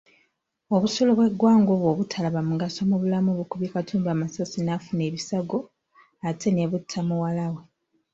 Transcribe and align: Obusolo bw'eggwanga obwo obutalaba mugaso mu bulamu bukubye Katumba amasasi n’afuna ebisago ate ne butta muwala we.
Obusolo 0.75 1.11
bw'eggwanga 1.17 1.69
obwo 1.75 1.87
obutalaba 1.93 2.39
mugaso 2.49 2.81
mu 2.89 2.95
bulamu 3.01 3.29
bukubye 3.39 3.67
Katumba 3.73 4.09
amasasi 4.13 4.59
n’afuna 4.61 5.01
ebisago 5.09 5.59
ate 6.29 6.47
ne 6.51 6.65
butta 6.71 6.99
muwala 7.07 7.45
we. 7.53 7.61